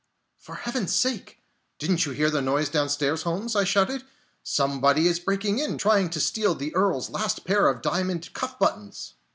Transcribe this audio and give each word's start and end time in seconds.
"For 0.39 0.55
Heaven's 0.55 0.95
sake, 0.95 1.43
didn't 1.77 2.07
you 2.07 2.11
hear 2.13 2.31
the 2.31 2.41
noise 2.41 2.69
downstairs, 2.69 3.21
Holmes?" 3.21 3.55
I 3.55 3.65
shouted. 3.65 4.03
"Somebody 4.41 5.05
is 5.07 5.19
breaking 5.19 5.59
in, 5.59 5.77
trying 5.77 6.09
to 6.09 6.19
steal 6.19 6.55
the 6.55 6.73
Earl's 6.73 7.11
last 7.11 7.45
pair 7.45 7.67
of 7.67 7.83
diamond 7.83 8.33
cuff 8.33 8.57
buttons!" 8.57 9.13